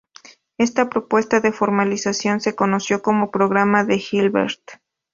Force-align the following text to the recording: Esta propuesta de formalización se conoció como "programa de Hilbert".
Esta 0.57 0.89
propuesta 0.89 1.41
de 1.41 1.51
formalización 1.51 2.41
se 2.41 2.55
conoció 2.55 3.03
como 3.03 3.29
"programa 3.29 3.83
de 3.83 4.01
Hilbert". 4.11 4.59